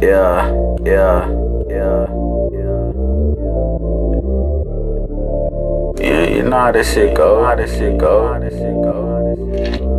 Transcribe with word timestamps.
Yeah, 0.00 0.48
yeah, 0.84 1.28
yeah, 1.68 2.06
yeah. 2.50 2.92
Yeah, 6.00 6.24
you 6.34 6.42
know 6.44 6.56
how 6.56 6.72
this 6.72 6.94
shit 6.94 7.14
go, 7.14 7.44
how 7.44 7.54
this 7.54 7.72
shit 7.76 7.98
go, 7.98 8.32
how 8.32 8.38
this 8.40 8.54
shit 8.54 8.72
go, 8.72 8.92
how 9.10 9.22
this 9.28 9.38
shit 9.60 9.80
go. 9.80 9.92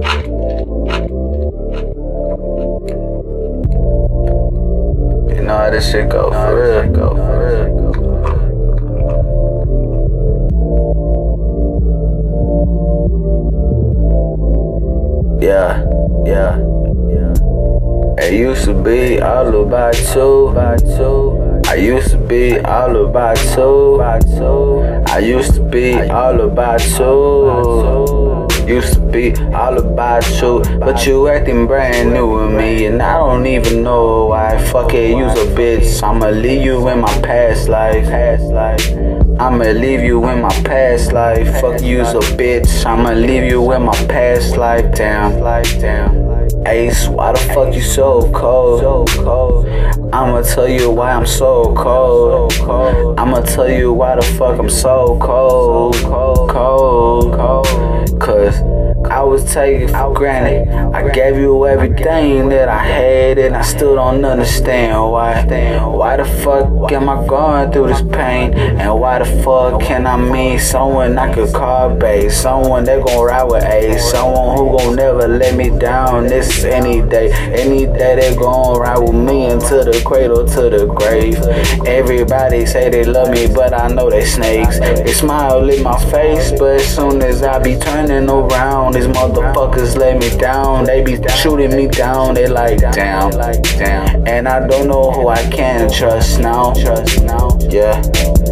You 5.30 5.42
know 5.44 5.58
how 5.58 5.70
this 5.70 5.92
shit 5.92 6.10
go, 6.10 6.32
for 6.32 6.56
real, 6.56 6.90
go, 6.92 7.16
for 7.16 7.38
real, 7.46 7.83
Yeah. 16.26 16.74
It 18.18 18.34
used 18.34 18.66
to 18.66 18.74
be 18.74 19.20
all 19.20 19.64
about 19.64 19.98
about 20.16 20.82
you. 20.86 21.62
I 21.66 21.76
used 21.76 22.12
to 22.12 22.18
be 22.18 22.60
all 22.60 22.96
about 23.06 23.38
about 23.56 24.28
you. 24.28 24.82
I 25.08 25.20
used 25.20 25.56
to 25.56 25.62
be 25.62 26.00
all 26.10 26.40
about 26.42 26.82
you. 27.00 28.48
Used 28.68 28.94
to 28.94 29.00
be 29.00 29.36
all 29.54 29.78
about 29.78 30.26
you, 30.42 30.62
but 30.80 31.06
you 31.06 31.28
acting 31.28 31.68
brand 31.68 32.14
new 32.14 32.28
with 32.28 32.56
me, 32.56 32.86
and 32.86 33.02
I 33.02 33.18
don't 33.18 33.46
even 33.46 33.84
know 33.84 34.28
why. 34.28 34.58
Fuck 34.72 34.94
it, 34.94 35.18
you's 35.18 35.34
a 35.34 35.46
bitch. 35.56 36.02
I'ma 36.02 36.30
leave 36.30 36.64
you 36.64 36.88
in 36.88 37.02
my 37.02 37.22
past 37.22 37.68
life, 37.68 38.06
past 38.06 38.44
life. 38.44 39.23
I'ma 39.40 39.66
leave 39.72 40.04
you 40.04 40.24
in 40.30 40.42
my 40.42 40.54
past 40.64 41.12
life. 41.12 41.60
Fuck 41.60 41.82
you's 41.82 42.10
a 42.10 42.20
bitch. 42.38 42.86
I'ma 42.86 43.12
leave 43.12 43.44
you 43.44 43.72
in 43.74 43.84
my 43.84 43.96
past 44.08 44.58
life. 44.58 44.94
Damn, 44.96 45.40
damn. 45.80 46.68
Ace, 46.68 47.08
why 47.08 47.32
the 47.32 47.40
fuck 47.40 47.74
you 47.74 47.82
so 47.82 48.32
cold? 48.32 48.80
So 48.80 49.24
cold. 49.24 49.68
I'ma 50.14 50.42
tell 50.42 50.70
you 50.70 50.92
why 50.92 51.12
I'm 51.12 51.26
so 51.26 51.74
cold. 51.76 52.54
I'ma 53.18 53.42
tell 53.42 53.70
you 53.70 53.92
why 53.92 54.16
the 54.16 54.22
fuck 54.22 54.60
I'm 54.60 54.70
so 54.70 55.18
cold. 55.20 55.96
Cold, 55.96 56.50
cold, 56.50 57.34
cold. 57.34 58.22
Cause 58.22 58.62
was 59.34 59.52
taken 59.52 59.88
for 59.88 60.14
granted. 60.14 60.70
I 60.94 61.10
gave 61.10 61.38
you 61.38 61.66
everything 61.66 62.50
that 62.50 62.70
I 62.70 62.78
had, 62.78 63.40
and 63.40 63.56
I 63.56 63.64
still 63.64 63.96
don't 63.96 64.24
understand 64.24 65.12
why. 65.12 65.34
Why 65.82 66.18
the 66.18 66.26
fuck 66.26 66.92
am 66.92 67.10
I 67.10 67.26
going 67.26 67.72
through 67.72 67.88
this 67.88 68.04
pain? 68.04 68.54
And 68.54 69.00
why 69.00 69.18
the 69.18 69.26
fuck 69.44 69.82
can 69.82 70.06
I 70.06 70.18
meet 70.18 70.60
someone 70.60 71.18
I 71.18 71.34
could 71.34 71.52
call 71.52 71.96
base? 71.96 72.40
Someone 72.40 72.84
that 72.84 73.04
gon' 73.04 73.26
ride 73.26 73.46
with 73.46 73.64
Ace, 73.64 74.12
someone 74.12 74.56
who 74.56 74.78
gon' 74.78 74.96
never 74.96 75.28
let 75.28 75.56
me 75.56 75.76
down. 75.80 76.28
This 76.28 76.64
any 76.64 77.02
day, 77.02 77.32
any 77.34 77.88
day 77.88 78.16
they 78.16 78.36
gon' 78.36 78.78
ride 78.78 79.00
with 79.00 79.16
me 79.16 79.50
into 79.50 79.84
the 79.84 80.00
cradle 80.06 80.46
to 80.46 80.70
the 80.70 80.86
grave. 80.86 81.40
Everybody 81.88 82.68
say 82.68 82.92
they 82.92 83.04
love 83.04 83.32
me, 83.32 83.48
but 83.48 83.74
I 83.74 83.88
know 83.88 84.12
they 84.12 84.26
snakes. 84.26 84.78
They 84.80 85.12
smile 85.14 85.68
in 85.68 85.82
my 85.82 85.98
face, 86.12 86.52
but 86.52 86.82
as 86.82 86.96
soon 86.96 87.22
as 87.24 87.42
I 87.42 87.58
be 87.58 87.76
turning 87.78 88.30
around, 88.30 88.94
these 88.94 89.08
motherfuckers 89.30 89.96
let 89.98 90.18
me 90.20 90.30
down. 90.38 90.86
They 90.86 91.02
be 91.02 91.18
shooting 91.30 91.76
me 91.76 91.88
down. 91.88 92.34
They 92.34 92.48
like 92.48 92.82
like 92.82 93.62
damn. 93.78 94.28
And 94.28 94.48
I 94.48 94.66
don't 94.68 94.88
know 94.88 95.12
who 95.12 95.28
I 95.30 95.42
can 95.50 95.92
trust 95.92 96.40
now. 96.40 96.74
Trust 96.74 97.24
now. 97.24 97.58
Yeah, 97.62 98.02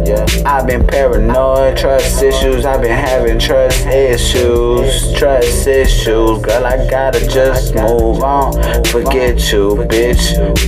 yeah. 0.04 0.26
I've 0.46 0.66
been 0.66 0.86
paranoid, 0.86 1.76
trust 1.76 2.22
issues. 2.22 2.64
I've 2.64 2.80
been 2.80 2.98
having 2.98 3.38
trust 3.38 3.86
issues, 3.86 5.12
trust 5.14 5.66
issues. 5.66 6.40
Girl, 6.42 6.66
I 6.66 6.88
gotta 6.88 7.20
just 7.28 7.74
move 7.74 8.22
on. 8.22 8.52
Forget 8.84 9.52
you, 9.52 9.76
bitch. 9.90 10.22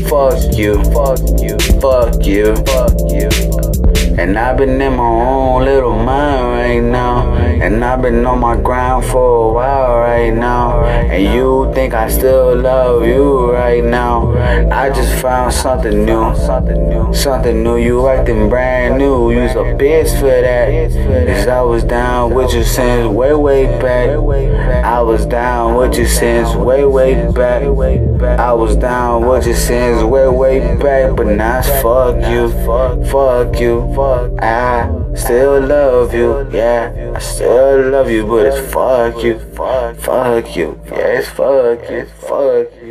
Fuck 0.09 0.57
you, 0.57 0.83
fuck 0.93 1.21
you, 1.41 1.57
fuck 1.81 2.27
you, 2.27 2.57
fuck 2.67 2.95
you. 3.11 3.55
And 4.17 4.39
I've 4.39 4.57
been 4.57 4.81
in 4.81 4.97
my 4.97 5.03
own 5.03 5.65
little 5.65 5.95
mind 5.95 6.47
right 6.47 6.81
now. 6.81 7.14
And 7.65 7.83
I've 7.83 8.03
been 8.03 8.27
on 8.27 8.41
my 8.41 8.61
grind 8.61 9.07
for 9.07 9.49
a 9.49 9.55
while 9.55 9.99
right 10.01 10.35
now. 10.35 10.85
And 10.85 11.35
you 11.35 11.73
think 11.75 11.95
I 11.95 12.11
still 12.11 12.55
love 12.57 13.07
you 13.07 13.53
right 13.53 13.83
now. 13.83 14.33
I 14.71 14.91
just 14.91 15.23
found 15.23 15.51
something 15.55 16.05
new. 16.05 16.37
Something 16.37 16.91
new. 16.91 17.15
Something 17.15 17.63
new. 17.63 17.79
You 17.79 18.07
acting 18.07 18.51
brand 18.51 18.99
new. 18.99 19.31
You's 19.31 19.53
a 19.53 19.65
bitch 19.81 20.11
for 20.21 20.27
that. 20.27 21.27
Cause 21.27 21.49
I 21.49 21.63
was 21.63 21.85
down 21.85 22.35
with 22.35 22.53
you 22.53 22.65
since 22.65 23.09
way, 23.09 23.33
way 23.33 23.65
back. 23.81 24.11
I 24.85 25.01
was 25.01 25.25
down 25.25 25.77
with 25.77 25.97
you 25.97 26.05
since 26.05 26.55
way, 26.55 26.85
way 26.85 27.15
back. 27.33 27.63
I 28.39 28.53
was 28.53 28.77
down 28.77 29.27
with 29.27 29.47
you 29.47 29.55
since 29.55 30.03
way, 30.03 30.29
way 30.29 30.77
back. 30.77 31.17
But 31.17 31.29
now 31.29 31.61
it's 31.61 31.69
fuck 31.81 32.17
you. 32.31 32.51
Fuck 33.07 33.59
you. 33.59 33.91
I 34.43 35.04
still 35.17 35.61
love 35.61 36.15
you. 36.15 36.49
Yeah. 36.51 37.13
I 37.15 37.19
still 37.19 37.91
love 37.91 38.11
you, 38.11 38.27
but 38.27 38.47
it's 38.47 38.73
fuck 38.73 39.23
you. 39.23 39.39
Fuck, 39.57 39.97
fuck 39.97 40.57
you. 40.57 40.81
Yeah, 40.87 41.19
it's 41.19 41.29
fuck 41.29 41.91
you. 41.91 42.07
Fuck 42.21 42.69
you. 42.83 42.84